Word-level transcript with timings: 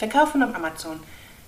Verkaufen 0.00 0.42
auf 0.42 0.54
Amazon. 0.54 0.98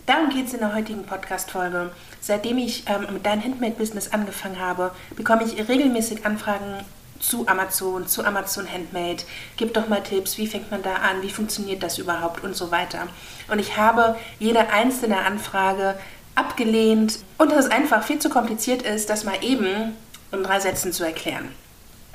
Darum 0.04 0.28
geht 0.28 0.46
es 0.46 0.52
in 0.52 0.60
der 0.60 0.74
heutigen 0.74 1.04
Podcast-Folge. 1.04 1.90
Seitdem 2.20 2.58
ich 2.58 2.84
ähm, 2.86 3.06
mit 3.10 3.24
deinem 3.24 3.42
Handmade-Business 3.42 4.12
angefangen 4.12 4.60
habe, 4.60 4.90
bekomme 5.16 5.44
ich 5.44 5.70
regelmäßig 5.70 6.26
Anfragen 6.26 6.84
zu 7.18 7.48
Amazon, 7.48 8.06
zu 8.06 8.22
Amazon 8.22 8.70
Handmade. 8.70 9.22
Gib 9.56 9.72
doch 9.72 9.88
mal 9.88 10.02
Tipps, 10.02 10.36
wie 10.36 10.46
fängt 10.46 10.70
man 10.70 10.82
da 10.82 10.96
an, 10.96 11.22
wie 11.22 11.30
funktioniert 11.30 11.82
das 11.82 11.96
überhaupt 11.96 12.44
und 12.44 12.54
so 12.54 12.70
weiter. 12.70 13.08
Und 13.48 13.58
ich 13.58 13.78
habe 13.78 14.16
jede 14.38 14.68
einzelne 14.68 15.20
Anfrage 15.20 15.98
abgelehnt 16.34 17.20
und 17.38 17.52
dass 17.52 17.64
es 17.64 17.70
einfach 17.70 18.02
viel 18.02 18.18
zu 18.18 18.28
kompliziert 18.28 18.82
ist, 18.82 19.08
das 19.08 19.24
mal 19.24 19.42
eben 19.42 19.96
in 20.30 20.42
drei 20.42 20.60
Sätzen 20.60 20.92
zu 20.92 21.04
erklären. 21.04 21.48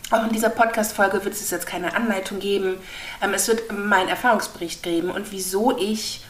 Auch 0.09 0.23
in 0.23 0.31
dieser 0.31 0.49
Podcast-Folge 0.49 1.25
wird 1.25 1.33
es 1.33 1.51
jetzt 1.51 1.67
keine 1.67 1.93
Anleitung 1.95 2.39
geben. 2.39 2.77
Ähm, 3.21 3.33
es 3.33 3.47
wird 3.47 3.71
meinen 3.71 4.07
Erfahrungsbericht 4.07 4.81
geben 4.81 5.09
und 5.09 5.31
wieso 5.31 5.77
ich 5.77 6.23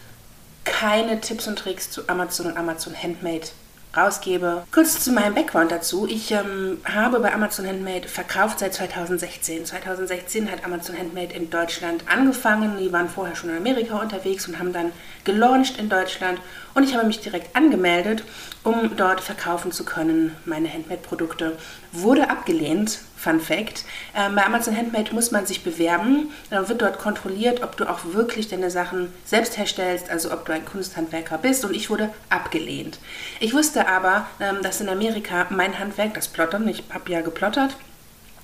keine 0.64 1.22
Tipps 1.22 1.48
und 1.48 1.60
Tricks 1.60 1.92
zu 1.92 2.10
Amazon 2.10 2.48
und 2.48 2.58
Amazon 2.58 2.96
Handmade 2.96 3.48
rausgebe. 3.96 4.64
Kurz 4.72 5.04
zu 5.04 5.12
meinem 5.12 5.36
Background 5.36 5.72
dazu. 5.72 6.08
Ich 6.08 6.32
ähm, 6.32 6.80
habe 6.86 7.20
bei 7.20 7.34
Amazon 7.34 7.68
Handmade 7.68 8.08
verkauft 8.08 8.60
seit 8.60 8.74
2016. 8.74 9.66
2016 9.66 10.52
hat 10.52 10.66
Amazon 10.66 10.98
Handmade 10.98 11.34
in 11.34 11.50
Deutschland 11.50 12.04
angefangen. 12.08 12.78
Die 12.80 12.92
waren 12.92 13.10
vorher 13.10 13.36
schon 13.36 13.50
in 13.50 13.58
Amerika 13.58 14.00
unterwegs 14.00 14.48
und 14.48 14.60
haben 14.60 14.74
dann 14.74 14.92
gelauncht 15.24 15.78
in 15.78 15.90
Deutschland. 15.90 16.40
Und 16.74 16.84
ich 16.84 16.96
habe 16.96 17.08
mich 17.08 17.20
direkt 17.20 17.56
angemeldet, 17.56 18.24
um 18.64 18.96
dort 18.96 19.22
verkaufen 19.22 19.72
zu 19.72 19.84
können, 19.84 20.36
meine 20.46 20.72
Handmade-Produkte. 20.72 21.58
Wurde 21.92 22.30
abgelehnt, 22.30 23.00
Fun 23.18 23.40
Fact. 23.42 23.84
Ähm, 24.16 24.36
bei 24.36 24.46
Amazon 24.46 24.78
Handmade 24.78 25.14
muss 25.14 25.32
man 25.32 25.46
sich 25.46 25.64
bewerben. 25.64 26.32
Dann 26.52 26.70
wird 26.70 26.82
dort 26.84 27.00
kontrolliert, 27.00 27.64
ob 27.64 27.76
du 27.76 27.90
auch 27.90 28.14
wirklich 28.14 28.48
deine 28.48 28.70
Sachen 28.70 29.12
selbst 29.26 29.58
herstellst, 29.58 30.10
also 30.12 30.32
ob 30.32 30.46
du 30.46 30.54
ein 30.54 30.66
Kunsthandwerker 30.66 31.40
bist. 31.40 31.66
Und 31.66 31.76
ich 31.76 31.90
wurde 31.90 32.14
abgelehnt. 32.30 33.00
Ich 33.40 33.54
wusste 33.54 33.77
aber, 33.86 34.28
ähm, 34.40 34.62
dass 34.64 34.80
in 34.82 34.90
Amerika 34.90 35.48
mein 35.50 35.78
Handwerk, 35.78 36.14
das 36.14 36.28
Plottern, 36.28 36.68
ich 36.68 36.84
habe 36.94 37.12
ja 37.12 37.22
geplottert, 37.22 37.76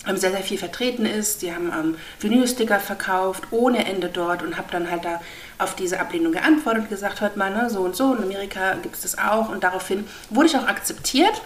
ähm, 0.08 0.18
sehr, 0.18 0.32
sehr 0.32 0.42
viel 0.42 0.58
vertreten 0.58 1.06
ist. 1.06 1.42
Die 1.42 1.54
haben 1.54 1.72
ähm, 1.72 1.96
Vinylsticker 2.20 2.80
verkauft, 2.80 3.44
ohne 3.52 3.86
Ende 3.86 4.10
dort 4.10 4.44
und 4.44 4.58
habe 4.58 4.68
dann 4.72 4.92
halt 4.92 5.06
da 5.06 5.22
auf 5.58 5.76
diese 5.76 6.00
Ablehnung 6.00 6.34
geantwortet 6.34 6.84
und 6.84 6.90
gesagt, 6.90 7.22
hört 7.22 7.38
mal, 7.38 7.52
ne, 7.52 7.70
so 7.70 7.82
und 7.82 7.96
so, 7.96 8.14
in 8.14 8.24
Amerika 8.24 8.74
gibt 8.82 8.96
es 8.96 9.02
das 9.02 9.18
auch. 9.18 9.50
Und 9.50 9.64
daraufhin 9.64 10.06
wurde 10.30 10.48
ich 10.48 10.58
auch 10.58 10.68
akzeptiert 10.68 11.42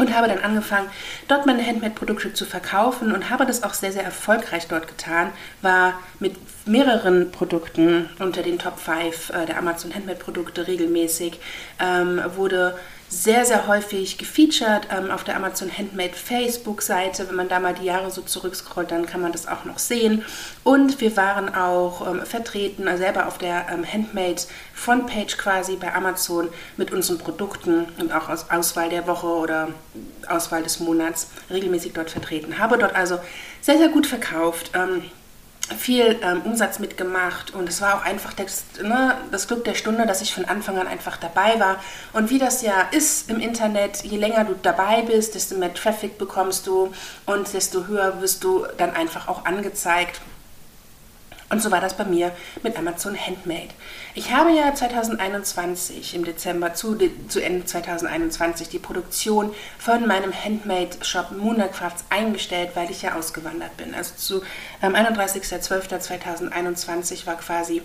und 0.00 0.16
habe 0.16 0.28
dann 0.28 0.38
angefangen, 0.38 0.88
dort 1.28 1.44
meine 1.44 1.64
Handmade-Produkte 1.64 2.32
zu 2.32 2.46
verkaufen 2.46 3.12
und 3.12 3.28
habe 3.28 3.44
das 3.44 3.62
auch 3.62 3.74
sehr, 3.74 3.92
sehr 3.92 4.02
erfolgreich 4.02 4.66
dort 4.66 4.88
getan. 4.88 5.30
War 5.60 5.94
mit 6.18 6.36
mehreren 6.66 7.30
Produkten 7.30 8.08
unter 8.18 8.42
den 8.42 8.58
Top 8.58 8.78
5 8.78 9.30
äh, 9.30 9.46
der 9.46 9.58
Amazon 9.58 9.94
Handmade-Produkte 9.94 10.66
regelmäßig, 10.66 11.38
ähm, 11.78 12.20
wurde 12.34 12.78
sehr, 13.10 13.44
sehr 13.44 13.66
häufig 13.66 14.18
gefeatured 14.18 14.86
ähm, 14.96 15.10
auf 15.10 15.24
der 15.24 15.36
Amazon 15.36 15.68
Handmade 15.76 16.14
Facebook-Seite. 16.14 17.28
Wenn 17.28 17.34
man 17.34 17.48
da 17.48 17.58
mal 17.58 17.74
die 17.74 17.84
Jahre 17.84 18.10
so 18.12 18.22
zurückscrollt, 18.22 18.92
dann 18.92 19.04
kann 19.04 19.20
man 19.20 19.32
das 19.32 19.48
auch 19.48 19.64
noch 19.64 19.80
sehen. 19.80 20.24
Und 20.62 21.00
wir 21.00 21.16
waren 21.16 21.52
auch 21.52 22.06
ähm, 22.06 22.24
vertreten, 22.24 22.86
also 22.86 23.02
selber 23.02 23.26
auf 23.26 23.38
der 23.38 23.66
ähm, 23.68 23.84
Handmade 23.84 24.42
Frontpage 24.74 25.36
quasi 25.36 25.74
bei 25.74 25.92
Amazon 25.92 26.48
mit 26.76 26.92
unseren 26.92 27.18
Produkten 27.18 27.86
und 27.98 28.12
auch 28.12 28.28
aus 28.28 28.48
Auswahl 28.48 28.88
der 28.88 29.08
Woche 29.08 29.26
oder 29.26 29.68
Auswahl 30.28 30.62
des 30.62 30.78
Monats 30.78 31.30
regelmäßig 31.50 31.92
dort 31.92 32.10
vertreten. 32.10 32.60
Habe 32.60 32.78
dort 32.78 32.94
also 32.94 33.18
sehr, 33.60 33.76
sehr 33.76 33.88
gut 33.88 34.06
verkauft. 34.06 34.70
Viel 35.78 36.18
ähm, 36.22 36.42
Umsatz 36.42 36.78
mitgemacht 36.78 37.54
und 37.54 37.68
es 37.68 37.80
war 37.80 37.96
auch 37.96 38.04
einfach 38.04 38.32
das, 38.32 38.64
ne, 38.82 39.16
das 39.30 39.48
Glück 39.48 39.64
der 39.64 39.74
Stunde, 39.74 40.06
dass 40.06 40.20
ich 40.20 40.34
von 40.34 40.44
Anfang 40.44 40.78
an 40.78 40.86
einfach 40.86 41.16
dabei 41.16 41.58
war. 41.60 41.76
Und 42.12 42.30
wie 42.30 42.38
das 42.38 42.62
ja 42.62 42.88
ist 42.90 43.30
im 43.30 43.40
Internet, 43.40 44.02
je 44.02 44.16
länger 44.16 44.44
du 44.44 44.54
dabei 44.60 45.02
bist, 45.02 45.34
desto 45.34 45.56
mehr 45.56 45.72
Traffic 45.72 46.18
bekommst 46.18 46.66
du 46.66 46.92
und 47.26 47.52
desto 47.52 47.86
höher 47.86 48.20
wirst 48.20 48.44
du 48.44 48.66
dann 48.78 48.90
einfach 48.94 49.28
auch 49.28 49.44
angezeigt. 49.44 50.20
Und 51.50 51.60
so 51.60 51.70
war 51.72 51.80
das 51.80 51.94
bei 51.94 52.04
mir 52.04 52.30
mit 52.62 52.78
Amazon 52.78 53.18
Handmade. 53.18 53.70
Ich 54.14 54.32
habe 54.32 54.52
ja 54.52 54.72
2021 54.72 56.14
im 56.14 56.24
Dezember 56.24 56.74
zu, 56.74 56.96
zu 57.28 57.40
Ende 57.40 57.66
2021 57.66 58.68
die 58.68 58.78
Produktion 58.78 59.52
von 59.76 60.06
meinem 60.06 60.32
Handmade-Shop 60.32 61.32
Moonacrafts 61.32 62.04
eingestellt, 62.08 62.70
weil 62.74 62.88
ich 62.90 63.02
ja 63.02 63.16
ausgewandert 63.16 63.76
bin. 63.76 63.96
Also 63.96 64.14
zu 64.14 64.42
ähm, 64.80 64.94
31.12.2021 64.94 67.26
war 67.26 67.36
quasi 67.36 67.82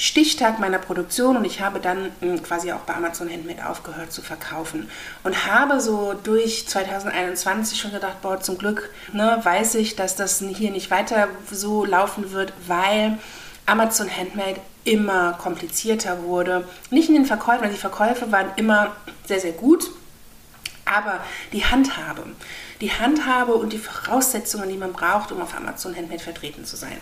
Stichtag 0.00 0.60
meiner 0.60 0.78
Produktion 0.78 1.36
und 1.36 1.44
ich 1.44 1.60
habe 1.60 1.80
dann 1.80 2.12
ähm, 2.22 2.40
quasi 2.40 2.70
auch 2.70 2.82
bei 2.82 2.94
Amazon 2.94 3.28
Handmade 3.28 3.68
aufgehört 3.68 4.12
zu 4.12 4.22
verkaufen 4.22 4.88
und 5.24 5.46
habe 5.46 5.80
so 5.80 6.14
durch 6.22 6.68
2021 6.68 7.80
schon 7.80 7.90
gedacht, 7.90 8.22
boah, 8.22 8.40
zum 8.40 8.58
Glück 8.58 8.90
ne, 9.12 9.40
weiß 9.42 9.74
ich, 9.74 9.96
dass 9.96 10.14
das 10.14 10.38
hier 10.38 10.70
nicht 10.70 10.92
weiter 10.92 11.26
so 11.50 11.84
laufen 11.84 12.30
wird, 12.30 12.52
weil 12.68 13.18
Amazon 13.66 14.08
Handmade 14.08 14.60
immer 14.84 15.32
komplizierter 15.32 16.22
wurde. 16.22 16.64
Nicht 16.90 17.08
in 17.08 17.16
den 17.16 17.26
Verkäufen, 17.26 17.62
weil 17.62 17.72
die 17.72 17.76
Verkäufe 17.76 18.30
waren 18.30 18.52
immer 18.54 18.94
sehr, 19.26 19.40
sehr 19.40 19.52
gut, 19.52 19.90
aber 20.84 21.24
die 21.52 21.64
Handhabe, 21.64 22.22
die 22.80 22.92
Handhabe 22.92 23.54
und 23.54 23.72
die 23.72 23.78
Voraussetzungen, 23.78 24.68
die 24.68 24.76
man 24.76 24.92
braucht, 24.92 25.32
um 25.32 25.42
auf 25.42 25.56
Amazon 25.56 25.96
Handmade 25.96 26.22
vertreten 26.22 26.64
zu 26.64 26.76
sein. 26.76 26.98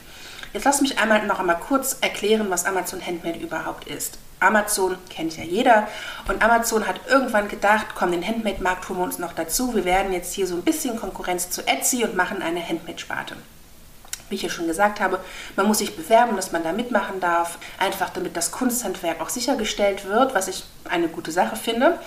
Jetzt 0.56 0.64
lass 0.64 0.80
mich 0.80 0.98
einmal 0.98 1.26
noch 1.26 1.38
einmal 1.38 1.58
kurz 1.58 1.98
erklären, 2.00 2.46
was 2.48 2.64
Amazon 2.64 3.04
Handmade 3.06 3.38
überhaupt 3.38 3.88
ist. 3.88 4.16
Amazon 4.40 4.96
kennt 5.10 5.36
ja 5.36 5.44
jeder 5.44 5.86
und 6.28 6.42
Amazon 6.42 6.86
hat 6.86 6.98
irgendwann 7.10 7.48
gedacht, 7.48 7.88
komm, 7.94 8.10
den 8.10 8.26
Handmade-Markt 8.26 8.88
holen 8.88 9.00
wir 9.00 9.04
uns 9.04 9.18
noch 9.18 9.34
dazu. 9.34 9.74
Wir 9.74 9.84
werden 9.84 10.14
jetzt 10.14 10.32
hier 10.32 10.46
so 10.46 10.54
ein 10.54 10.62
bisschen 10.62 10.98
Konkurrenz 10.98 11.50
zu 11.50 11.66
Etsy 11.66 12.04
und 12.04 12.16
machen 12.16 12.40
eine 12.40 12.66
Handmade-Sparte. 12.66 13.36
Wie 14.30 14.36
ich 14.36 14.42
ja 14.44 14.48
schon 14.48 14.66
gesagt 14.66 14.98
habe, 14.98 15.20
man 15.56 15.66
muss 15.66 15.76
sich 15.76 15.94
bewerben, 15.94 16.36
dass 16.36 16.52
man 16.52 16.62
da 16.62 16.72
mitmachen 16.72 17.20
darf, 17.20 17.58
einfach 17.76 18.08
damit 18.08 18.34
das 18.34 18.50
Kunsthandwerk 18.50 19.20
auch 19.20 19.28
sichergestellt 19.28 20.06
wird, 20.08 20.34
was 20.34 20.48
ich 20.48 20.64
eine 20.88 21.08
gute 21.08 21.32
Sache 21.32 21.56
finde. 21.56 21.98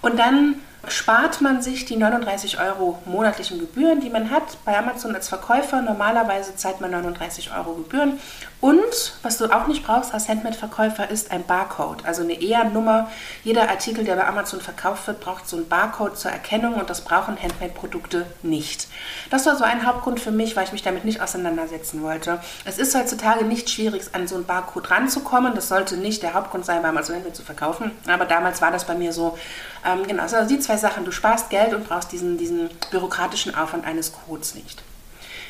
Und 0.00 0.18
dann 0.18 0.54
spart 0.88 1.40
man 1.40 1.62
sich 1.62 1.84
die 1.84 1.96
39 1.96 2.60
Euro 2.60 2.98
monatlichen 3.04 3.58
Gebühren, 3.58 4.00
die 4.00 4.10
man 4.10 4.30
hat 4.30 4.58
bei 4.64 4.76
Amazon 4.76 5.14
als 5.14 5.28
Verkäufer. 5.28 5.82
Normalerweise 5.82 6.56
zahlt 6.56 6.80
man 6.80 6.90
39 6.90 7.50
Euro 7.56 7.74
Gebühren. 7.74 8.18
Und 8.60 9.14
was 9.22 9.38
du 9.38 9.46
auch 9.46 9.66
nicht 9.68 9.86
brauchst 9.86 10.12
als 10.12 10.28
Handmade-Verkäufer 10.28 11.08
ist 11.08 11.30
ein 11.30 11.44
Barcode, 11.44 12.04
also 12.04 12.22
eine 12.22 12.34
EA-Nummer. 12.34 13.10
Jeder 13.42 13.70
Artikel, 13.70 14.04
der 14.04 14.16
bei 14.16 14.26
Amazon 14.26 14.60
verkauft 14.60 15.06
wird, 15.06 15.20
braucht 15.20 15.48
so 15.48 15.56
einen 15.56 15.68
Barcode 15.68 16.18
zur 16.18 16.30
Erkennung 16.30 16.74
und 16.74 16.90
das 16.90 17.00
brauchen 17.00 17.40
Handmade-Produkte 17.42 18.26
nicht. 18.42 18.86
Das 19.30 19.46
war 19.46 19.56
so 19.56 19.64
ein 19.64 19.86
Hauptgrund 19.86 20.20
für 20.20 20.30
mich, 20.30 20.56
weil 20.56 20.64
ich 20.64 20.72
mich 20.72 20.82
damit 20.82 21.06
nicht 21.06 21.22
auseinandersetzen 21.22 22.02
wollte. 22.02 22.38
Es 22.66 22.78
ist 22.78 22.94
heutzutage 22.94 23.46
nicht 23.46 23.70
schwierig, 23.70 24.02
an 24.12 24.28
so 24.28 24.34
einen 24.34 24.44
Barcode 24.44 24.90
ranzukommen. 24.90 25.54
Das 25.54 25.68
sollte 25.68 25.96
nicht 25.96 26.22
der 26.22 26.34
Hauptgrund 26.34 26.66
sein, 26.66 26.82
bei 26.82 26.88
Amazon 26.90 27.16
Handmade 27.16 27.36
zu 27.36 27.42
verkaufen. 27.42 27.92
Aber 28.06 28.26
damals 28.26 28.60
war 28.60 28.70
das 28.70 28.84
bei 28.84 28.94
mir 28.94 29.14
so. 29.14 29.38
Ähm, 29.86 30.06
genau, 30.06 30.22
also 30.22 30.44
die 30.46 30.58
zwei 30.58 30.76
Sachen. 30.76 31.06
Du 31.06 31.12
sparst 31.12 31.48
Geld 31.48 31.72
und 31.72 31.88
brauchst 31.88 32.12
diesen, 32.12 32.36
diesen 32.36 32.68
bürokratischen 32.90 33.54
Aufwand 33.54 33.86
eines 33.86 34.12
Codes 34.12 34.54
nicht. 34.54 34.82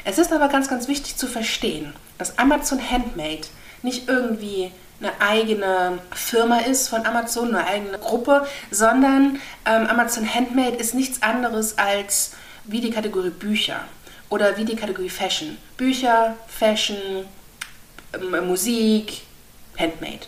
Es 0.04 0.18
ist 0.18 0.32
aber 0.32 0.48
ganz, 0.48 0.68
ganz 0.68 0.88
wichtig 0.88 1.16
zu 1.16 1.26
verstehen, 1.26 1.92
dass 2.18 2.38
Amazon 2.38 2.80
Handmade 2.90 3.42
nicht 3.82 4.08
irgendwie 4.08 4.72
eine 5.00 5.12
eigene 5.20 5.98
Firma 6.12 6.58
ist 6.58 6.88
von 6.88 7.06
Amazon, 7.06 7.54
eine 7.54 7.66
eigene 7.66 7.98
Gruppe, 7.98 8.46
sondern 8.70 9.40
ähm, 9.64 9.86
Amazon 9.86 10.32
Handmade 10.32 10.76
ist 10.76 10.94
nichts 10.94 11.22
anderes 11.22 11.78
als 11.78 12.32
wie 12.64 12.80
die 12.80 12.90
Kategorie 12.90 13.30
Bücher 13.30 13.80
oder 14.28 14.56
wie 14.56 14.64
die 14.64 14.76
Kategorie 14.76 15.08
Fashion. 15.08 15.56
Bücher, 15.76 16.36
Fashion, 16.46 17.24
ähm, 18.12 18.46
Musik, 18.46 19.22
Handmade. 19.78 20.26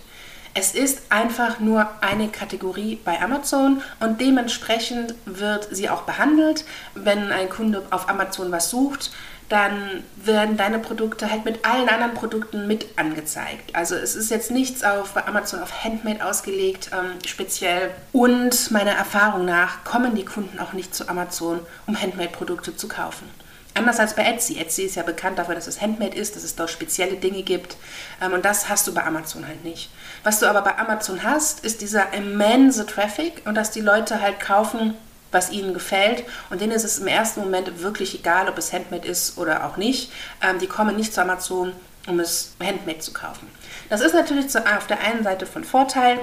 Es 0.55 0.75
ist 0.75 1.01
einfach 1.09 1.61
nur 1.61 1.89
eine 2.03 2.29
Kategorie 2.29 2.99
bei 3.03 3.23
Amazon 3.23 3.81
und 4.01 4.21
dementsprechend 4.21 5.15
wird 5.25 5.69
sie 5.71 5.89
auch 5.89 6.03
behandelt. 6.03 6.67
Wenn 6.95 7.33
ein 7.33 7.49
Kunde 7.49 7.83
auf 7.91 8.11
Amazon 8.11 8.53
was 8.53 8.69
sucht, 8.69 9.13
dann 9.53 10.03
werden 10.17 10.57
deine 10.57 10.79
Produkte 10.79 11.31
halt 11.31 11.45
mit 11.45 11.67
allen 11.67 11.87
anderen 11.87 12.15
Produkten 12.15 12.67
mit 12.67 12.87
angezeigt. 12.97 13.75
Also 13.75 13.95
es 13.95 14.17
ist 14.17 14.31
jetzt 14.31 14.51
nichts 14.51 14.83
auf 14.83 15.13
bei 15.13 15.27
Amazon 15.27 15.61
auf 15.61 15.85
Handmade 15.85 16.25
ausgelegt, 16.25 16.91
ähm, 16.91 17.19
speziell. 17.27 17.91
Und 18.13 18.71
meiner 18.71 18.93
Erfahrung 18.93 19.45
nach 19.45 19.85
kommen 19.85 20.15
die 20.15 20.25
Kunden 20.25 20.59
auch 20.59 20.73
nicht 20.73 20.95
zu 20.95 21.07
Amazon, 21.07 21.61
um 21.87 22.01
Handmade-Produkte 22.01 22.75
zu 22.75 22.89
kaufen. 22.89 23.29
Anders 23.75 24.01
als 24.01 24.17
bei 24.17 24.25
Etsy. 24.25 24.59
Etsy 24.59 24.85
ist 24.85 24.97
ja 24.97 25.03
bekannt 25.03 25.39
dafür, 25.39 25.55
dass 25.55 25.67
es 25.67 25.83
Handmade 25.83 26.17
ist, 26.17 26.35
dass 26.35 26.45
es 26.45 26.57
dort 26.57 26.71
spezielle 26.71 27.17
Dinge 27.17 27.43
gibt. 27.43 27.77
Ähm, 28.23 28.33
und 28.33 28.47
das 28.47 28.71
hast 28.71 28.87
du 28.87 28.95
bei 28.95 29.05
Amazon 29.05 29.47
halt 29.47 29.65
nicht. 29.65 29.91
Was 30.25 30.41
du 30.41 30.47
aber 30.47 30.63
bei 30.63 30.79
Amazon 30.79 31.23
hast, 31.23 31.63
ist 31.63 31.83
dieser 31.83 32.15
immense 32.15 32.87
Traffic 32.87 33.43
und 33.45 33.55
dass 33.55 33.71
die 33.71 33.83
Leute 33.83 34.23
halt 34.23 34.41
kaufen, 34.41 34.95
was 35.33 35.51
ihnen 35.51 35.75
gefällt. 35.75 36.25
Und 36.51 36.61
denen 36.61 36.73
ist 36.73 36.85
es 36.85 36.99
im 36.99 37.09
ersten 37.09 37.41
Moment 37.41 37.83
wirklich 37.83 38.15
egal, 38.15 38.49
ob 38.49 38.59
es 38.59 38.73
Handmade 38.73 39.09
ist 39.09 39.39
oder 39.39 39.67
auch 39.67 39.77
nicht. 39.77 40.13
Ähm, 40.43 40.59
die 40.59 40.67
kommen 40.69 40.97
nicht 40.97 41.13
zu 41.13 41.21
Amazon, 41.21 41.73
um 42.07 42.21
es 42.21 42.53
handmade 42.63 43.01
zu 43.01 43.13
kaufen. 43.13 43.49
Das 43.89 44.01
ist 44.01 44.15
natürlich 44.15 44.47
auf 44.57 44.87
der 44.87 45.01
einen 45.01 45.25
Seite 45.25 45.47
von 45.47 45.65
Vorteil, 45.65 46.21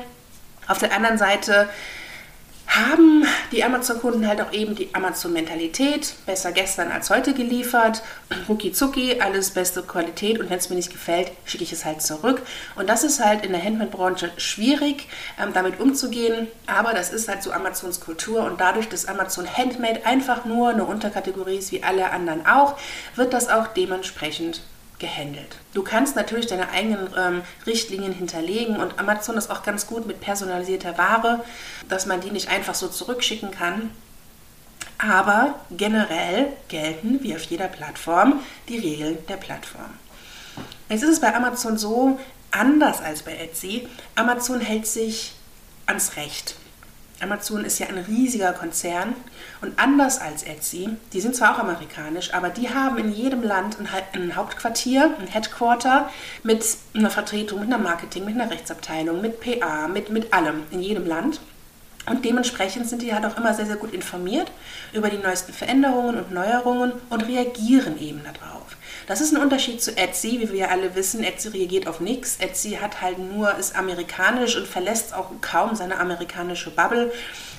auf 0.68 0.78
der 0.78 0.94
anderen 0.94 1.18
Seite 1.18 1.70
haben 2.70 3.26
die 3.52 3.64
Amazon-Kunden 3.64 4.28
halt 4.28 4.42
auch 4.42 4.54
eben 4.54 4.76
die 4.76 4.94
Amazon-Mentalität, 4.94 6.14
besser 6.28 6.52
gestern 6.52 6.92
als 6.92 7.10
heute 7.10 7.34
geliefert, 7.34 8.04
rucki 8.50 8.72
zucki, 8.72 9.20
alles 9.20 9.52
beste 9.52 9.82
Qualität 9.82 10.40
und 10.40 10.50
wenn 10.50 10.60
es 10.60 10.70
mir 10.70 10.76
nicht 10.76 10.92
gefällt, 10.92 11.32
schicke 11.46 11.64
ich 11.64 11.74
es 11.74 11.84
halt 11.84 12.02
zurück. 12.02 12.44
Und 12.76 12.88
das 12.88 13.04
ist 13.04 13.24
halt 13.24 13.44
in 13.44 13.52
der 13.52 13.64
Handmade-Branche 13.64 14.32
schwierig, 14.38 15.08
ähm, 15.42 15.52
damit 15.54 15.80
umzugehen, 15.80 16.48
aber 16.68 16.94
das 16.94 17.12
ist 17.12 17.28
halt 17.28 17.42
so 17.42 17.52
Amazons 17.52 18.00
Kultur 18.00 18.44
und 18.44 18.62
dadurch, 18.62 18.88
dass 18.88 19.08
Amazon 19.08 19.48
Handmade 19.48 20.06
einfach 20.06 20.46
nur 20.46 20.70
eine 20.70 20.86
Unterkategorie 20.86 21.58
ist 21.58 21.72
wie 21.72 21.84
alle 21.84 22.12
anderen 22.12 22.46
auch, 22.46 22.78
wird 23.16 23.34
das 23.34 23.50
auch 23.50 23.68
dementsprechend 23.68 24.62
gehandelt. 25.00 25.58
Du 25.74 25.84
kannst 25.84 26.16
natürlich 26.16 26.48
deine 26.48 26.70
eigenen 26.70 27.10
ähm, 27.18 27.42
Richtlinien 27.66 28.14
hinterlegen 28.14 28.78
und 28.78 29.00
Amazon 29.00 29.38
ist 29.38 29.50
auch 29.50 29.64
ganz 29.64 29.88
gut 29.88 30.06
mit 30.06 30.22
personalisierter 30.22 30.98
Ware, 30.98 31.44
dass 31.88 32.06
man 32.06 32.22
die 32.22 32.32
nicht 32.32 32.50
einfach 32.50 32.76
so 32.76 32.88
zurückschicken 32.88 33.52
kann. 33.52 33.92
Aber 34.98 35.56
generell 35.72 36.48
gelten, 36.68 37.24
wie 37.24 37.36
auf 37.36 37.44
jeder 37.44 37.70
Plattform, 37.70 38.42
die 38.68 38.78
Regeln 38.78 39.18
der 39.28 39.38
Plattform. 39.38 39.94
Jetzt 40.90 41.04
ist 41.04 41.10
es 41.10 41.22
bei 41.22 41.34
Amazon 41.34 41.78
so, 41.78 42.20
anders 42.52 43.02
als 43.02 43.24
bei 43.24 43.36
Etsy, 43.38 43.88
Amazon 44.16 44.60
hält 44.60 44.88
sich 44.88 45.34
ans 45.86 46.18
Recht. 46.18 46.56
Amazon 47.22 47.66
ist 47.66 47.80
ja 47.80 47.88
ein 47.88 47.98
riesiger 47.98 48.54
Konzern 48.54 49.16
und 49.62 49.78
anders 49.78 50.20
als 50.20 50.44
Etsy, 50.44 50.90
die 51.14 51.22
sind 51.22 51.36
zwar 51.36 51.56
auch 51.56 51.60
amerikanisch, 51.60 52.34
aber 52.34 52.50
die 52.50 52.70
haben 52.70 52.98
in 52.98 53.12
jedem 53.12 53.44
Land 53.44 53.78
ein, 53.80 54.36
Hauptquartier, 54.36 55.16
ein 55.20 55.28
Headquarter 55.28 56.10
mit 56.44 56.66
einer 56.94 57.10
Vertretung, 57.10 57.60
mit 57.60 57.74
einer 57.74 57.82
Marketing, 57.82 58.26
mit 58.26 58.36
einer 58.36 58.50
Rechtsabteilung, 58.50 59.22
mit 59.22 59.40
PA, 59.42 59.88
mit, 59.88 60.10
mit 60.10 60.34
allem 60.34 60.64
in 60.72 60.82
jedem 60.82 61.06
Land. 61.06 61.40
Und 62.10 62.26
dementsprechend 62.26 62.90
sind 62.90 63.02
die 63.02 63.14
halt 63.14 63.26
auch 63.26 63.38
immer 63.38 63.54
sehr, 63.54 63.66
sehr 63.66 63.76
gut 63.76 63.94
informiert 63.94 64.52
über 64.94 65.10
die 65.10 65.18
neuesten 65.18 65.54
Veränderungen 65.54 66.18
und 66.18 66.32
Neuerungen 66.32 66.94
und 67.10 67.22
reagieren 67.22 68.00
eben 68.02 68.22
darauf. 68.24 68.60
Das 69.08 69.22
ist 69.22 69.34
ein 69.34 69.42
Unterschied 69.42 69.82
zu 69.82 69.98
Etsy, 69.98 70.40
wie 70.40 70.52
wir 70.52 70.70
alle 70.70 70.94
wissen. 70.96 71.24
Etsy 71.24 71.48
reagiert 71.50 71.88
auf 71.88 72.00
nichts. 72.00 72.38
Etsy 72.40 72.78
hat 72.82 73.02
halt 73.02 73.18
nur, 73.18 73.56
ist 73.56 73.76
amerikanisch 73.76 74.56
und 74.56 74.68
verlässt 74.68 75.14
auch 75.14 75.32
kaum 75.42 75.76
seine 75.76 76.00
amerikanische 76.00 76.70
Bubble, 76.70 77.12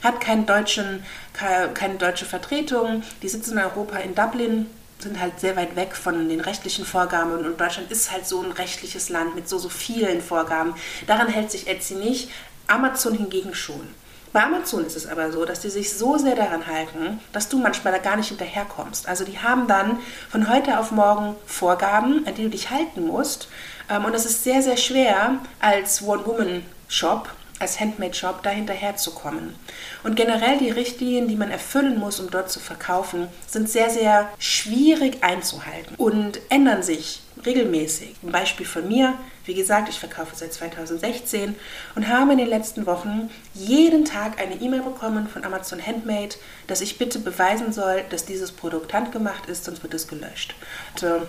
hat 0.03 0.21
keinen 0.21 0.47
deutschen, 0.47 1.05
keine 1.33 1.97
deutsche 1.97 2.25
Vertretung. 2.25 3.03
Die 3.23 3.29
sitzen 3.29 3.59
in 3.59 3.65
Europa 3.65 3.97
in 3.99 4.15
Dublin, 4.15 4.67
sind 5.01 5.21
halt 5.21 5.41
sehr 5.41 5.57
weit 5.57 5.77
weg 5.77 5.97
von 5.97 6.29
den 6.29 6.41
rechtlichen 6.41 6.85
Vorgaben 6.85 7.33
und 7.33 7.61
Deutschland 7.61 7.91
ist 7.91 8.13
halt 8.13 8.27
so 8.27 8.43
ein 8.43 8.53
rechtliches 8.53 9.09
Land 9.09 9.35
mit 9.35 9.49
so, 9.49 9.59
so 9.59 9.69
vielen 9.69 10.21
Vorgaben. 10.21 10.75
Daran 11.07 11.29
hält 11.29 11.51
sich 11.51 11.67
Etsy 11.69 11.95
nicht, 11.95 12.31
Amazon 12.67 13.15
hingegen 13.15 13.55
schon. 13.55 13.89
Bei 14.33 14.45
Amazon 14.45 14.87
ist 14.87 14.97
es 14.97 15.09
aber 15.09 15.33
so, 15.33 15.45
dass 15.45 15.61
die 15.61 15.71
sich 15.71 15.93
so 15.93 16.17
sehr 16.17 16.37
daran 16.37 16.67
halten, 16.69 17.19
dass 17.33 17.49
du 17.49 17.59
manchmal 17.59 17.93
da 17.93 17.99
gar 17.99 18.17
nicht 18.17 18.29
hinterherkommst. 18.29 19.09
Also 19.09 19.25
die 19.25 19.41
haben 19.41 19.67
dann 19.67 19.99
von 20.31 20.49
heute 20.49 20.79
auf 20.79 20.93
morgen 20.93 21.35
Vorgaben, 21.47 22.25
an 22.27 22.35
die 22.37 22.45
du 22.45 22.51
dich 22.51 22.71
halten 22.71 23.07
musst. 23.07 23.49
Ähm, 23.89 24.05
und 24.05 24.15
es 24.15 24.25
ist 24.25 24.45
sehr, 24.45 24.63
sehr 24.63 24.77
schwer 24.77 25.39
als 25.59 26.03
One-Woman-Shop, 26.03 27.29
als 27.59 27.81
Handmade-Shop 27.81 28.45
da 28.45 28.51
hinterherzukommen. 28.51 29.57
Und 30.05 30.15
generell 30.15 30.59
die 30.59 30.71
Richtlinien, 30.71 31.27
die 31.27 31.37
man 31.37 31.51
erfüllen 31.51 31.99
muss, 31.99 32.21
um 32.21 32.31
dort 32.31 32.53
zu 32.53 32.61
verkaufen, 32.61 33.27
sind 33.49 33.69
sehr, 33.69 33.91
sehr 33.91 34.29
schwierig 34.39 35.25
einzuhalten 35.25 35.97
und 35.97 36.41
ändern 36.51 36.85
sich 36.85 37.23
regelmäßig. 37.45 38.17
Ein 38.23 38.33
Beispiel 38.33 38.67
von 38.67 38.87
mir, 38.87 39.15
wie 39.45 39.55
gesagt, 39.55 39.89
ich 39.89 39.99
verkaufe 39.99 40.35
seit 40.35 40.53
2016 40.53 41.57
und 41.95 42.09
habe 42.09 42.33
in 42.33 42.39
den 42.39 42.49
letzten 42.49 42.87
Wochen 42.87 43.31
jeden 43.55 44.05
Tag 44.05 44.41
eine 44.41 44.57
E-Mail 44.57 44.83
bekommen 44.83 45.29
von 45.29 45.45
Amazon 45.45 45.85
Handmade, 45.85 46.37
dass 46.67 46.81
ich 46.81 46.99
bitte 46.99 47.19
beweisen 47.19 47.73
soll, 47.73 48.05
dass 48.11 48.25
dieses 48.25 48.53
Produkt 48.53 48.93
handgemacht 48.93 49.47
ist, 49.47 49.65
sonst 49.65 49.83
wird 49.83 49.95
es 49.95 50.09
gelöscht. 50.09 50.55
Und, 51.03 51.29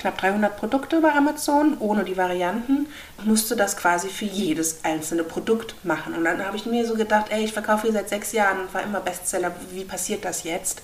knapp 0.00 0.16
300 0.18 0.56
Produkte 0.56 1.00
bei 1.00 1.12
Amazon, 1.12 1.76
ohne 1.78 2.04
die 2.04 2.16
Varianten, 2.16 2.86
musste 3.24 3.54
das 3.54 3.76
quasi 3.76 4.08
für 4.08 4.24
jedes 4.24 4.82
einzelne 4.82 5.24
Produkt 5.24 5.74
machen. 5.84 6.14
Und 6.14 6.24
dann 6.24 6.44
habe 6.44 6.56
ich 6.56 6.64
mir 6.64 6.86
so 6.86 6.94
gedacht, 6.94 7.26
ey, 7.28 7.44
ich 7.44 7.52
verkaufe 7.52 7.82
hier 7.82 7.92
seit 7.92 8.08
sechs 8.08 8.32
Jahren 8.32 8.60
und 8.60 8.72
war 8.72 8.82
immer 8.82 9.00
Bestseller, 9.00 9.52
wie 9.72 9.84
passiert 9.84 10.24
das 10.24 10.44
jetzt? 10.44 10.80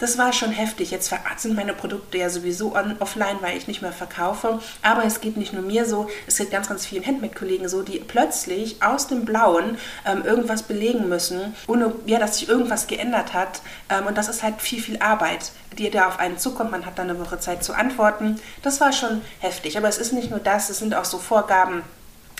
Das 0.00 0.18
war 0.18 0.34
schon 0.34 0.50
heftig. 0.50 0.90
Jetzt 0.90 1.12
sind 1.38 1.56
meine 1.56 1.72
Produkte 1.72 2.18
ja 2.18 2.28
sowieso 2.28 2.76
on, 2.76 2.96
offline, 3.00 3.38
weil 3.40 3.56
ich 3.56 3.68
nicht 3.68 3.80
mehr 3.80 3.92
verkaufe. 3.92 4.60
Aber 4.82 5.04
es 5.04 5.22
geht 5.22 5.38
nicht 5.38 5.54
nur 5.54 5.62
mir 5.62 5.86
so, 5.86 6.08
es 6.26 6.36
geht 6.36 6.50
ganz, 6.50 6.68
ganz 6.68 6.84
vielen 6.84 7.06
Handmade-Kollegen 7.06 7.68
so, 7.68 7.82
die 7.82 7.98
plötzlich 8.00 8.82
aus 8.82 9.06
dem 9.06 9.24
Blauen 9.24 9.78
ähm, 10.04 10.24
irgendwas 10.26 10.64
belegen 10.64 11.08
müssen, 11.08 11.56
ohne 11.66 11.94
ja, 12.04 12.18
dass 12.18 12.38
sich 12.38 12.50
irgendwas 12.50 12.86
geändert 12.86 13.32
hat. 13.32 13.62
Ähm, 13.88 14.06
und 14.06 14.18
das 14.18 14.28
ist 14.28 14.42
halt 14.42 14.60
viel, 14.60 14.82
viel 14.82 14.98
Arbeit, 14.98 15.52
die 15.78 15.88
da 15.90 16.08
auf 16.08 16.18
einen 16.18 16.36
zukommt. 16.36 16.70
Man 16.70 16.84
hat 16.84 16.98
dann 16.98 17.08
eine 17.08 17.18
Woche 17.18 17.38
Zeit 17.40 17.64
zu 17.64 17.72
antworten. 17.72 18.38
Das 18.62 18.80
war 18.80 18.92
schon 18.92 19.22
heftig. 19.40 19.76
Aber 19.76 19.88
es 19.88 19.98
ist 19.98 20.12
nicht 20.12 20.30
nur 20.30 20.40
das, 20.40 20.70
es 20.70 20.78
sind 20.78 20.94
auch 20.94 21.04
so 21.04 21.18
Vorgaben, 21.18 21.82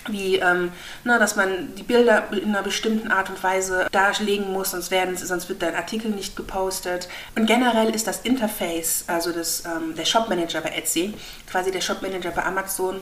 wie, 0.07 0.37
ähm, 0.37 0.71
na, 1.03 1.19
dass 1.19 1.35
man 1.35 1.75
die 1.75 1.83
Bilder 1.83 2.31
in 2.31 2.49
einer 2.49 2.63
bestimmten 2.63 3.11
Art 3.11 3.29
und 3.29 3.43
Weise 3.43 3.87
darlegen 3.91 4.51
muss, 4.53 4.71
sonst, 4.71 4.91
werden, 4.91 5.17
sonst 5.17 5.49
wird 5.49 5.61
dein 5.61 5.75
Artikel 5.75 6.11
nicht 6.11 6.35
gepostet. 6.35 7.09
Und 7.35 7.45
generell 7.45 7.93
ist 7.93 8.07
das 8.07 8.21
Interface, 8.21 9.03
also 9.07 9.31
das, 9.31 9.63
ähm, 9.65 9.95
der 9.95 10.05
Shopmanager 10.05 10.61
bei 10.61 10.69
Etsy, 10.69 11.13
quasi 11.49 11.71
der 11.71 11.81
Shopmanager 11.81 12.31
bei 12.31 12.43
Amazon, 12.43 13.01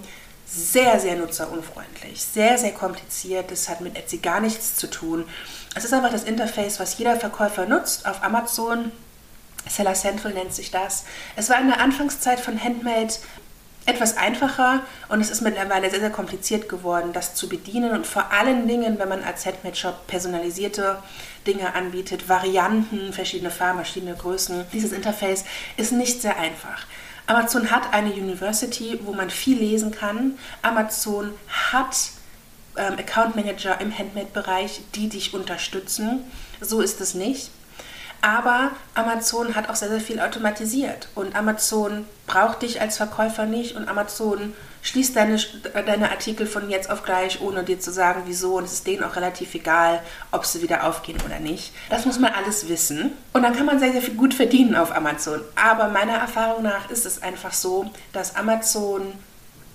sehr, 0.49 0.99
sehr 0.99 1.17
nutzerunfreundlich, 1.17 2.23
sehr, 2.23 2.57
sehr 2.57 2.71
kompliziert. 2.71 3.51
Das 3.51 3.67
hat 3.67 3.81
mit 3.81 3.97
Etsy 3.97 4.17
gar 4.17 4.39
nichts 4.39 4.75
zu 4.75 4.87
tun. 4.87 5.25
Es 5.75 5.83
ist 5.83 5.93
einfach 5.93 6.11
das 6.11 6.23
Interface, 6.23 6.79
was 6.79 6.97
jeder 6.97 7.17
Verkäufer 7.17 7.65
nutzt 7.65 8.07
auf 8.07 8.23
Amazon 8.23 8.91
Seller 9.69 9.93
Central 9.93 10.33
nennt 10.33 10.53
sich 10.53 10.71
das. 10.71 11.05
Es 11.35 11.49
war 11.49 11.59
in 11.59 11.67
der 11.67 11.79
Anfangszeit 11.79 12.39
von 12.39 12.61
Handmade 12.63 13.13
etwas 13.87 14.17
einfacher 14.17 14.81
und 15.07 15.21
es 15.21 15.29
ist 15.29 15.41
mittlerweile 15.41 15.89
sehr, 15.89 16.01
sehr 16.01 16.09
kompliziert 16.09 16.67
geworden, 16.67 17.13
das 17.13 17.35
zu 17.35 17.47
bedienen 17.47 17.91
und 17.91 18.05
vor 18.05 18.31
allen 18.31 18.67
Dingen, 18.67 18.99
wenn 18.99 19.07
man 19.07 19.23
als 19.23 19.45
Handmade-Shop 19.45 20.07
personalisierte 20.07 21.01
Dinge 21.47 21.73
anbietet, 21.73 22.27
Varianten, 22.27 23.13
verschiedene 23.13 23.49
Farben, 23.49 23.77
verschiedene 23.77 24.13
Größen. 24.13 24.65
Dieses 24.73 24.91
Interface 24.91 25.45
ist 25.77 25.93
nicht 25.93 26.21
sehr 26.21 26.37
einfach. 26.37 26.85
Amazon 27.27 27.71
hat 27.71 27.93
eine 27.93 28.11
University, 28.11 28.99
wo 29.03 29.13
man 29.13 29.29
viel 29.29 29.57
lesen 29.57 29.91
kann. 29.91 30.37
Amazon 30.61 31.33
hat 31.71 32.09
ähm, 32.75 32.97
Account 32.99 33.37
Manager 33.37 33.79
im 33.79 33.97
Handmade-Bereich, 33.97 34.81
die 34.95 35.07
dich 35.07 35.33
unterstützen. 35.33 36.25
So 36.59 36.81
ist 36.81 36.99
es 36.99 37.13
nicht. 37.13 37.51
Aber 38.21 38.71
Amazon 38.95 39.55
hat 39.55 39.69
auch 39.69 39.75
sehr, 39.75 39.89
sehr 39.89 40.01
viel 40.01 40.19
automatisiert 40.19 41.09
und 41.15 41.35
Amazon 41.35 42.05
braucht 42.25 42.61
dich 42.61 42.81
als 42.81 42.97
Verkäufer 42.97 43.45
nicht 43.45 43.75
und 43.75 43.87
Amazon 43.87 44.53
schließt 44.81 45.15
deine, 45.15 45.37
deine 45.73 46.11
Artikel 46.11 46.47
von 46.47 46.69
jetzt 46.69 46.89
auf 46.89 47.03
gleich, 47.03 47.41
ohne 47.41 47.63
dir 47.63 47.79
zu 47.79 47.91
sagen, 47.91 48.23
wieso. 48.25 48.57
Und 48.57 48.63
es 48.63 48.73
ist 48.73 48.87
denen 48.87 49.03
auch 49.03 49.15
relativ 49.15 49.53
egal, 49.53 50.01
ob 50.31 50.45
sie 50.45 50.61
wieder 50.61 50.85
aufgehen 50.85 51.17
oder 51.25 51.39
nicht. 51.39 51.73
Das 51.89 52.05
muss 52.05 52.19
man 52.19 52.33
alles 52.33 52.69
wissen. 52.69 53.11
Und 53.33 53.43
dann 53.43 53.55
kann 53.55 53.65
man 53.65 53.79
sehr, 53.79 53.91
sehr 53.91 54.01
viel 54.01 54.15
gut 54.15 54.33
verdienen 54.33 54.75
auf 54.75 54.95
Amazon. 54.95 55.41
Aber 55.55 55.89
meiner 55.89 56.13
Erfahrung 56.13 56.63
nach 56.63 56.89
ist 56.89 57.05
es 57.05 57.21
einfach 57.21 57.53
so, 57.53 57.91
dass 58.13 58.35
Amazon 58.35 59.13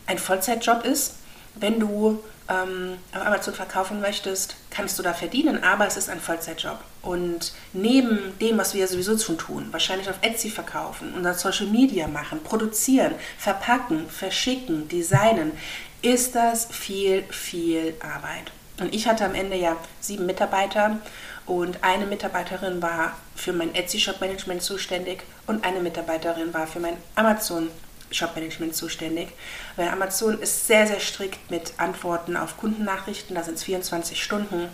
ein 0.07 0.19
Vollzeitjob 0.19 0.85
ist. 0.85 1.17
Wenn 1.55 1.79
du 1.79 2.23
ähm, 2.49 2.97
auf 3.15 3.27
Amazon 3.27 3.55
verkaufen 3.55 4.01
möchtest, 4.01 4.57
kannst 4.71 4.99
du 4.99 5.03
da 5.03 5.13
verdienen, 5.13 5.63
aber 5.63 5.87
es 5.87 5.97
ist 5.97 6.09
ein 6.09 6.21
Vollzeitjob. 6.21 6.79
Und 7.03 7.53
neben 7.73 8.39
dem, 8.41 8.59
was 8.59 8.75
wir 8.75 8.87
sowieso 8.87 9.19
schon 9.19 9.37
tun, 9.37 9.69
wahrscheinlich 9.73 10.09
auf 10.09 10.19
Etsy 10.23 10.51
verkaufen, 10.51 11.13
unser 11.17 11.35
Social 11.35 11.67
Media 11.67 12.07
machen, 12.07 12.43
produzieren, 12.45 13.15
verpacken, 13.39 14.09
verschicken, 14.09 14.89
designen, 14.89 15.53
ist 16.01 16.35
das 16.35 16.67
viel, 16.67 17.25
viel 17.25 17.95
Arbeit. 18.01 18.53
Und 18.79 18.95
ich 18.95 19.07
hatte 19.07 19.25
am 19.25 19.35
Ende 19.35 19.57
ja 19.57 19.77
sieben 20.01 20.27
Mitarbeiter 20.27 20.99
und 21.47 21.83
eine 21.83 22.07
Mitarbeiterin 22.07 22.81
war 22.81 23.17
für 23.35 23.53
mein 23.53 23.75
Etsy-Shop-Management 23.75 24.63
zuständig 24.63 25.25
und 25.47 25.65
eine 25.65 25.81
Mitarbeiterin 25.81 26.55
war 26.55 26.67
für 26.67 26.81
mein 26.81 26.97
Amazon 27.17 27.69
Shop-Management 28.11 28.77
zuständig. 28.77 29.29
Weil 29.77 29.89
Amazon 29.89 30.41
ist 30.41 30.67
sehr, 30.67 30.87
sehr 30.87 31.01
strikt 31.01 31.51
mit 31.51 31.75
Antworten 31.79 32.37
auf 32.37 32.57
Kundennachrichten, 32.57 33.35
da 33.35 33.43
sind 33.43 33.55
es 33.55 33.65
24 33.65 34.23
Stunden. 34.23 34.69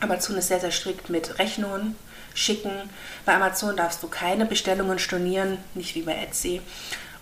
Amazon 0.00 0.36
ist 0.36 0.48
sehr, 0.48 0.60
sehr 0.60 0.70
strikt 0.70 1.10
mit 1.10 1.38
Rechnungen 1.38 1.96
schicken. 2.34 2.90
Bei 3.24 3.34
Amazon 3.34 3.76
darfst 3.76 4.02
du 4.02 4.08
keine 4.08 4.46
Bestellungen 4.46 4.98
stornieren, 4.98 5.58
nicht 5.74 5.94
wie 5.94 6.02
bei 6.02 6.14
Etsy. 6.14 6.60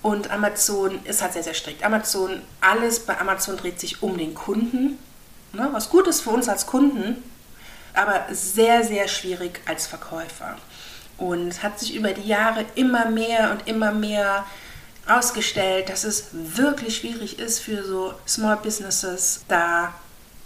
Und 0.03 0.31
Amazon 0.31 1.03
ist 1.05 1.23
halt 1.23 1.33
sehr, 1.33 1.43
sehr 1.43 1.55
strikt. 1.55 1.83
Amazon, 1.83 2.43
alles 2.61 3.01
bei 3.01 3.19
Amazon 3.19 3.57
dreht 3.57 3.81
sich 3.81 4.03
um 4.03 4.19
den 4.19 4.35
Kunden. 4.35 4.99
Ne? 5.53 5.69
Was 5.73 5.89
gut 5.89 6.07
ist 6.09 6.21
für 6.21 6.31
uns 6.31 6.49
als 6.49 6.67
Kunden, 6.67 7.23
aber 7.95 8.27
sehr, 8.31 8.85
sehr 8.85 9.09
schwierig 9.09 9.61
als 9.67 9.87
Verkäufer. 9.87 10.59
Und 11.17 11.63
hat 11.63 11.79
sich 11.79 11.95
über 11.95 12.13
die 12.13 12.27
Jahre 12.27 12.67
immer 12.75 13.07
mehr 13.07 13.53
und 13.53 13.69
immer 13.69 13.93
mehr 13.93 14.45
ausgestellt, 15.07 15.89
dass 15.89 16.05
es 16.05 16.29
wirklich 16.33 16.97
schwierig 16.97 17.39
ist 17.39 17.61
für 17.61 17.85
so 17.85 18.15
Small 18.27 18.57
Businesses, 18.57 19.45
da 19.49 19.95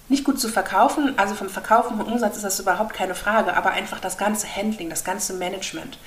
nicht 0.08 0.24
gut 0.24 0.40
zu 0.40 0.48
verkaufen. 0.48 1.14
Also 1.18 1.34
vom 1.34 1.48
Verkaufen 1.48 2.00
und 2.00 2.06
Umsatz 2.06 2.36
ist 2.36 2.44
das 2.44 2.60
überhaupt 2.60 2.94
keine 2.94 3.14
Frage, 3.14 3.56
aber 3.56 3.70
einfach 3.70 4.00
das 4.00 4.18
ganze 4.18 4.46
Handling, 4.54 4.90
das 4.90 5.04
ganze 5.04 5.34
Management. 5.34 5.98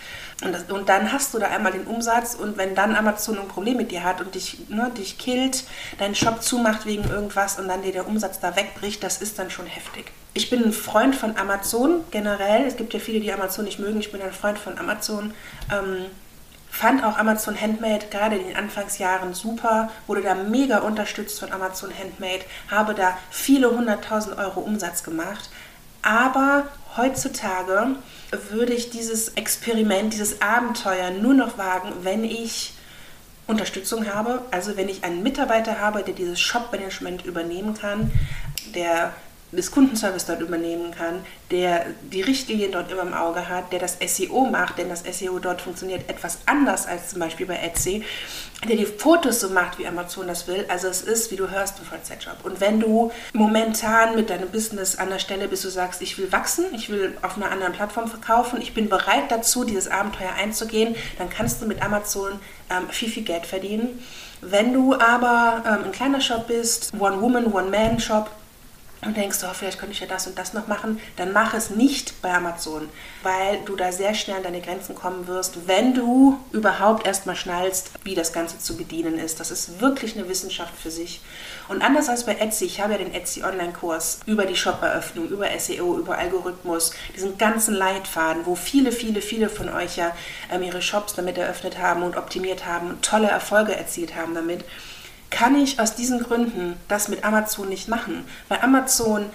Und, 0.43 0.53
das, 0.53 0.63
und 0.63 0.89
dann 0.89 1.12
hast 1.12 1.34
du 1.34 1.39
da 1.39 1.48
einmal 1.48 1.72
den 1.72 1.86
Umsatz 1.86 2.34
und 2.34 2.58
wenn 2.58 2.74
dann 2.74 2.96
Amazon 2.96 3.38
ein 3.38 3.48
Problem 3.48 3.77
mit 3.77 3.91
dir 3.91 4.03
hat 4.03 4.22
und 4.22 4.34
dich, 4.34 4.70
ne, 4.70 4.91
dich 4.98 5.17
killt, 5.17 5.65
deinen 6.00 6.15
Shop 6.15 6.41
zumacht 6.41 6.86
wegen 6.86 7.08
irgendwas 7.10 7.60
und 7.60 7.67
dann 7.67 7.84
dir 7.84 7.91
der 7.91 8.08
Umsatz 8.08 8.39
da 8.39 8.55
wegbricht, 8.55 9.03
das 9.03 9.22
ist 9.22 9.38
dann 9.38 9.51
schon 9.51 9.67
heftig. 9.67 10.12
Ich 10.34 10.50
bin 10.50 10.63
ein 10.63 10.72
Freund 10.72 11.15
von 11.15 11.36
Amazon 11.38 12.05
generell. 12.10 12.65
Es 12.65 12.77
gibt 12.77 12.93
ja 12.93 13.00
viele, 13.00 13.20
die 13.20 13.34
Amazon 13.34 13.65
nicht 13.65 13.79
mögen. 13.79 14.00
Ich 14.00 14.12
bin 14.12 14.22
ein 14.22 14.31
Freund 14.31 14.58
von 14.58 14.77
Amazon. 14.77 15.34
Ähm, 15.72 16.05
Fand 16.71 17.03
auch 17.03 17.17
Amazon 17.17 17.59
Handmade 17.59 18.07
gerade 18.09 18.37
in 18.37 18.47
den 18.47 18.55
Anfangsjahren 18.55 19.33
super, 19.33 19.91
wurde 20.07 20.21
da 20.21 20.33
mega 20.33 20.79
unterstützt 20.79 21.39
von 21.39 21.51
Amazon 21.51 21.91
Handmade, 21.95 22.45
habe 22.71 22.95
da 22.95 23.17
viele 23.29 23.69
hunderttausend 23.69 24.37
Euro 24.37 24.61
Umsatz 24.61 25.03
gemacht. 25.03 25.49
Aber 26.01 26.67
heutzutage 26.95 27.97
würde 28.49 28.73
ich 28.73 28.89
dieses 28.89 29.29
Experiment, 29.29 30.13
dieses 30.13 30.41
Abenteuer 30.41 31.11
nur 31.11 31.33
noch 31.33 31.57
wagen, 31.57 31.91
wenn 32.03 32.23
ich 32.23 32.73
Unterstützung 33.47 34.07
habe, 34.11 34.41
also 34.49 34.77
wenn 34.77 34.87
ich 34.87 35.03
einen 35.03 35.23
Mitarbeiter 35.23 35.79
habe, 35.79 36.03
der 36.03 36.13
dieses 36.13 36.39
Shop-Management 36.39 37.25
übernehmen 37.25 37.73
kann, 37.73 38.11
der 38.73 39.13
das 39.51 39.72
Kundenservice 39.72 40.25
dort 40.25 40.41
übernehmen 40.41 40.91
kann, 40.91 41.22
der 41.50 41.86
die 42.03 42.22
Richtlinien 42.22 42.72
dort 42.72 42.91
immer 42.91 43.01
im 43.01 43.13
Auge 43.13 43.50
hat, 43.50 43.72
der 43.74 43.79
das 43.79 43.98
SEO 44.05 44.46
macht, 44.46 44.77
denn 44.77 44.89
das 44.89 45.03
SEO 45.03 45.39
dort 45.39 45.62
funktioniert 45.62 46.10
etwas 46.10 46.39
anders 46.46 46.88
als 46.88 47.10
zum 47.10 47.20
Beispiel 47.20 47.46
bei 47.46 47.58
Etsy, 47.58 48.03
der 48.67 48.77
die 48.77 48.86
Fotos 48.86 49.41
so 49.41 49.50
macht, 49.50 49.77
wie 49.77 49.88
Amazon 49.88 50.27
das 50.27 50.48
will. 50.48 50.65
Also 50.70 50.88
es 50.88 51.01
ist, 51.01 51.31
wie 51.31 51.36
du 51.36 51.50
hörst, 51.50 51.79
ein 51.79 51.86
Vollzeitjob. 51.86 52.38
Und 52.43 52.62
wenn 52.62 52.79
du 52.79 53.12
momentan 53.34 54.15
mit 54.15 54.29
deinem 54.29 54.50
Business 54.50 54.98
an 54.98 55.10
der 55.10 55.20
Stelle 55.20 55.48
bist, 55.48 55.65
du 55.65 55.70
sagst, 55.70 56.01
ich 56.01 56.17
will 56.17 56.31
wachsen, 56.31 56.65
ich 56.74 56.89
will 56.89 57.17
auf 57.22 57.36
einer 57.36 57.51
anderen 57.51 57.74
Plattform 57.74 58.08
verkaufen, 58.08 58.62
ich 58.62 58.74
bin 58.74 58.88
bereit 58.88 59.29
dazu, 59.29 59.65
dieses 59.65 59.89
Abenteuer 59.89 60.31
einzugehen, 60.39 60.96
dann 61.17 61.29
kannst 61.29 61.62
du 61.62 61.65
mit 61.65 61.81
Amazon 61.81 62.39
ähm, 62.70 62.89
viel, 62.89 63.10
viel 63.10 63.24
Geld 63.24 63.46
verdienen. 63.46 64.00
Wenn 64.41 64.74
du 64.74 64.96
aber 64.96 65.63
ähm, 65.65 65.86
ein 65.86 65.91
kleiner 65.91 66.22
Shop 66.22 66.48
bist, 66.48 66.93
One-Woman, 66.98 67.51
One-Man-Shop, 67.53 68.29
und 69.03 69.17
denkst, 69.17 69.39
oh, 69.43 69.53
vielleicht 69.53 69.79
könnte 69.79 69.93
ich 69.93 70.00
ja 70.00 70.08
das 70.08 70.27
und 70.27 70.38
das 70.38 70.53
noch 70.53 70.67
machen, 70.67 71.00
dann 71.15 71.34
mach 71.34 71.53
es 71.53 71.72
nicht 71.72 72.22
bei 72.22 72.34
Amazon, 72.34 72.88
weil 73.24 73.60
du 73.65 73.75
da 73.75 73.91
sehr 73.91 74.13
schnell 74.13 74.38
an 74.38 74.43
deine 74.43 74.62
Grenzen 74.62 74.96
kommen 74.96 75.27
wirst, 75.27 75.67
wenn 75.67 75.93
du 75.93 76.39
überhaupt 76.51 77.08
erstmal 77.08 77.36
schnallst, 77.36 77.91
wie 78.03 78.13
das 78.13 78.31
Ganze 78.31 78.60
zu 78.60 78.77
bedienen 78.77 79.17
ist. 79.17 79.39
Das 79.39 79.50
ist 79.50 79.81
wirklich 79.81 80.15
eine 80.15 80.29
Wissenschaft 80.29 80.74
für 80.75 80.91
sich. 80.91 81.22
Und 81.67 81.81
anders 81.81 82.10
als 82.10 82.25
bei 82.25 82.36
Etsy, 82.36 82.65
ich 82.65 82.81
habe 82.81 82.93
ja 82.93 83.00
den 83.00 83.13
Etsy 83.13 83.43
Online-Kurs 83.43 84.20
über 84.25 84.46
die 84.46 84.55
Shop-Eröffnung, 84.55 85.29
über 85.29 85.48
SEO, 85.58 85.98
über 85.98 86.17
Algorithmus, 86.17 86.91
diesen 87.15 87.38
ganzen 87.38 87.74
Leitfaden, 87.74 88.46
wo 88.46 88.55
viele, 88.55 88.91
viele, 88.91 89.22
viele 89.22 89.50
von 89.50 89.70
euch 89.70 89.98
ja 89.98 90.15
ähm, 90.51 90.62
ihre 90.62 90.81
Shops 90.81 91.15
damit 91.15 91.38
eröffnet 91.38 91.79
haben 91.79 92.03
und 92.03 92.17
optimiert 92.17 92.65
haben 92.65 92.89
und 92.89 93.03
tolle 93.03 93.29
Erfolge 93.29 93.75
erzielt 93.75 94.15
haben 94.15 94.36
damit 94.36 94.63
kann 95.31 95.59
ich 95.59 95.79
aus 95.79 95.95
diesen 95.95 96.19
Gründen 96.19 96.77
das 96.88 97.07
mit 97.07 97.23
Amazon 97.23 97.69
nicht 97.69 97.88
machen, 97.88 98.25
weil 98.47 98.59
Amazon 98.61 99.25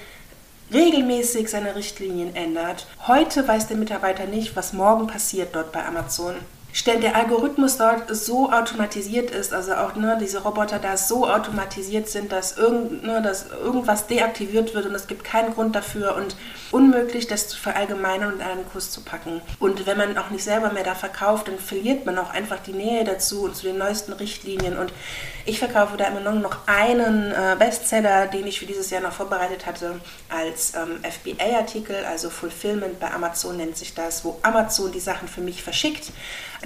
regelmäßig 0.72 1.48
seine 1.48 1.74
Richtlinien 1.74 2.36
ändert. 2.36 2.86
Heute 3.06 3.46
weiß 3.46 3.66
der 3.66 3.76
Mitarbeiter 3.76 4.26
nicht, 4.26 4.54
was 4.54 4.72
morgen 4.72 5.08
passiert 5.08 5.54
dort 5.54 5.72
bei 5.72 5.84
Amazon 5.84 6.36
der 6.84 7.16
Algorithmus 7.16 7.78
dort 7.78 8.14
so 8.14 8.52
automatisiert 8.52 9.30
ist, 9.30 9.54
also 9.54 9.74
auch 9.74 9.94
ne, 9.94 10.18
diese 10.20 10.42
Roboter 10.42 10.78
da 10.78 10.96
so 10.96 11.26
automatisiert 11.26 12.08
sind, 12.08 12.32
dass, 12.32 12.58
irgend, 12.58 13.02
ne, 13.02 13.22
dass 13.22 13.46
irgendwas 13.50 14.06
deaktiviert 14.06 14.74
wird 14.74 14.86
und 14.86 14.94
es 14.94 15.06
gibt 15.06 15.24
keinen 15.24 15.54
Grund 15.54 15.74
dafür 15.74 16.16
und 16.16 16.36
unmöglich, 16.72 17.26
das 17.26 17.48
zu 17.48 17.56
verallgemeinern 17.56 18.34
und 18.34 18.42
einen 18.42 18.68
Kurs 18.68 18.90
zu 18.90 19.00
packen. 19.02 19.40
Und 19.58 19.86
wenn 19.86 19.96
man 19.96 20.18
auch 20.18 20.30
nicht 20.30 20.44
selber 20.44 20.72
mehr 20.72 20.84
da 20.84 20.94
verkauft, 20.94 21.48
dann 21.48 21.58
verliert 21.58 22.04
man 22.04 22.18
auch 22.18 22.30
einfach 22.30 22.58
die 22.58 22.72
Nähe 22.72 23.04
dazu 23.04 23.44
und 23.44 23.56
zu 23.56 23.66
den 23.66 23.78
neuesten 23.78 24.12
Richtlinien. 24.12 24.76
Und 24.76 24.92
ich 25.46 25.58
verkaufe 25.58 25.96
da 25.96 26.04
immer 26.06 26.20
noch 26.20 26.66
einen 26.66 27.32
äh, 27.32 27.56
Bestseller, 27.58 28.26
den 28.26 28.46
ich 28.46 28.58
für 28.58 28.66
dieses 28.66 28.90
Jahr 28.90 29.00
noch 29.00 29.12
vorbereitet 29.12 29.64
hatte, 29.64 30.00
als 30.28 30.74
ähm, 30.74 30.98
FBA-Artikel, 31.02 32.04
also 32.04 32.30
Fulfillment 32.30 33.00
bei 33.00 33.10
Amazon 33.10 33.56
nennt 33.56 33.76
sich 33.76 33.94
das, 33.94 34.24
wo 34.24 34.38
Amazon 34.42 34.92
die 34.92 35.00
Sachen 35.00 35.28
für 35.28 35.40
mich 35.40 35.62
verschickt. 35.62 36.12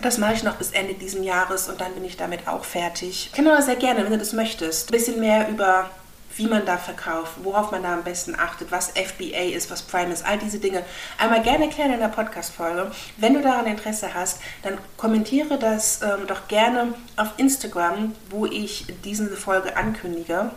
Das 0.03 0.19
mache 0.19 0.35
ich 0.35 0.43
noch 0.43 0.57
bis 0.57 0.71
Ende 0.71 0.95
dieses 0.95 1.25
Jahres 1.25 1.69
und 1.69 1.81
dann 1.81 1.93
bin 1.95 2.05
ich 2.05 2.17
damit 2.17 2.49
auch 2.49 2.65
fertig. 2.65 3.31
Genau, 3.35 3.61
sehr 3.61 3.77
gerne, 3.77 4.05
wenn 4.05 4.13
du 4.13 4.19
das 4.19 4.33
möchtest. 4.33 4.89
Ein 4.89 4.93
bisschen 4.93 5.21
mehr 5.21 5.49
über 5.49 5.91
wie 6.37 6.47
man 6.47 6.65
da 6.65 6.79
verkauft, 6.79 7.33
worauf 7.43 7.71
man 7.71 7.83
da 7.83 7.93
am 7.93 8.05
besten 8.05 8.35
achtet, 8.35 8.71
was 8.71 8.91
FBA 8.91 9.53
ist, 9.53 9.71
was 9.71 9.83
Prime 9.83 10.13
ist, 10.13 10.25
all 10.25 10.39
diese 10.39 10.59
Dinge. 10.59 10.85
Einmal 11.19 11.43
gerne 11.43 11.67
erklären 11.67 11.93
in 11.93 12.01
der 12.01 12.09
Podcast-Folge. 12.09 12.91
Wenn 13.19 13.35
du 13.35 13.43
daran 13.43 13.67
Interesse 13.67 14.15
hast, 14.15 14.41
dann 14.63 14.79
kommentiere 14.97 15.59
das 15.59 16.01
ähm, 16.03 16.27
doch 16.27 16.49
gerne 16.49 16.95
auf 17.17 17.29
Instagram, 17.37 18.15
wo 18.31 18.47
ich 18.47 18.87
diese 19.05 19.29
Folge 19.37 19.77
ankündige. 19.77 20.51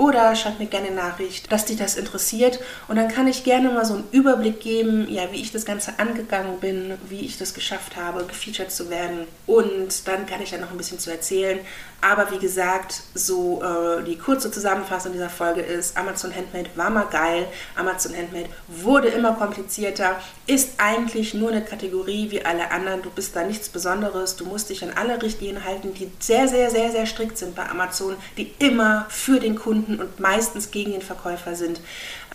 Oder 0.00 0.34
schreib 0.34 0.58
mir 0.58 0.64
gerne 0.64 0.86
eine 0.86 0.96
Nachricht, 0.96 1.52
dass 1.52 1.66
dich 1.66 1.76
das 1.76 1.98
interessiert. 1.98 2.58
Und 2.88 2.96
dann 2.96 3.08
kann 3.08 3.26
ich 3.26 3.44
gerne 3.44 3.68
mal 3.68 3.84
so 3.84 3.92
einen 3.92 4.08
Überblick 4.12 4.58
geben, 4.58 5.06
ja, 5.10 5.30
wie 5.30 5.42
ich 5.42 5.52
das 5.52 5.66
Ganze 5.66 5.98
angegangen 5.98 6.58
bin, 6.58 6.94
wie 7.10 7.20
ich 7.20 7.36
das 7.36 7.52
geschafft 7.52 7.96
habe, 7.96 8.24
gefeatured 8.24 8.72
zu 8.72 8.88
werden. 8.88 9.26
Und 9.46 10.08
dann 10.08 10.24
kann 10.24 10.40
ich 10.40 10.52
da 10.52 10.56
noch 10.56 10.70
ein 10.70 10.78
bisschen 10.78 10.98
zu 10.98 11.10
erzählen. 11.10 11.58
Aber 12.00 12.30
wie 12.30 12.38
gesagt, 12.38 13.02
so 13.14 13.62
äh, 13.62 14.02
die 14.04 14.16
kurze 14.16 14.50
Zusammenfassung 14.50 15.12
dieser 15.12 15.28
Folge 15.28 15.60
ist, 15.60 15.98
Amazon 15.98 16.34
Handmade 16.34 16.70
war 16.76 16.88
mal 16.88 17.04
geil. 17.04 17.46
Amazon 17.76 18.16
Handmade 18.16 18.48
wurde 18.68 19.08
immer 19.08 19.34
komplizierter, 19.34 20.18
ist 20.46 20.70
eigentlich 20.78 21.34
nur 21.34 21.50
eine 21.50 21.62
Kategorie 21.62 22.30
wie 22.30 22.42
alle 22.42 22.70
anderen. 22.70 23.02
Du 23.02 23.10
bist 23.10 23.36
da 23.36 23.44
nichts 23.44 23.68
Besonderes. 23.68 24.36
Du 24.36 24.46
musst 24.46 24.70
dich 24.70 24.82
an 24.82 24.92
alle 24.94 25.20
Richtlinien 25.20 25.62
halten, 25.62 25.92
die 25.92 26.10
sehr, 26.20 26.48
sehr, 26.48 26.70
sehr, 26.70 26.90
sehr 26.90 27.04
strikt 27.04 27.36
sind 27.36 27.54
bei 27.54 27.68
Amazon, 27.68 28.16
die 28.38 28.54
immer 28.58 29.04
für 29.10 29.38
den 29.38 29.56
Kunden 29.90 30.00
und 30.00 30.20
meistens 30.20 30.70
gegen 30.70 30.92
den 30.92 31.02
Verkäufer 31.02 31.54
sind. 31.54 31.80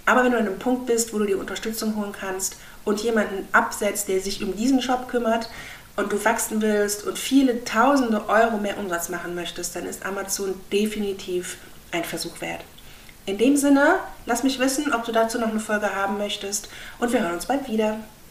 Aber 0.06 0.24
wenn 0.24 0.32
du 0.32 0.38
an 0.38 0.48
einem 0.48 0.60
Punkt 0.60 0.86
bist, 0.86 1.14
wo 1.14 1.20
du 1.20 1.26
dir 1.26 1.40
Unterstützung 1.40 1.96
holen 1.96 2.12
kannst 2.12 2.58
und 2.84 3.02
jemanden 3.02 3.48
absetzt, 3.52 4.08
der 4.08 4.22
sich 4.22 4.44
um 4.44 4.56
diesen 4.56 4.82
Shop 4.82 5.08
kümmert, 5.08 5.50
und 5.98 6.12
du 6.12 6.26
wachsen 6.26 6.62
willst 6.62 7.06
und 7.06 7.18
viele 7.18 7.64
tausende 7.64 8.28
Euro 8.28 8.58
mehr 8.58 8.78
Umsatz 8.78 9.08
machen 9.08 9.34
möchtest, 9.34 9.78
dann 9.78 9.86
ist 9.86 10.06
Amazon 10.06 10.54
definitiv 10.70 11.56
ein 11.94 12.04
Versuch 12.04 12.42
wert. 12.42 12.66
In 13.26 13.38
dem 13.38 13.56
Sinne, 13.56 14.00
lass 14.26 14.44
mich 14.44 14.60
wissen, 14.60 14.94
ob 14.94 15.06
du 15.06 15.14
dazu 15.14 15.40
noch 15.40 15.52
eine 15.52 15.62
Folge 15.62 15.96
haben 15.96 16.18
möchtest 16.18 16.68
und 17.00 17.14
wir 17.14 17.22
hören 17.22 17.36
uns 17.36 17.46
bald 17.46 17.70
wieder. 17.70 18.02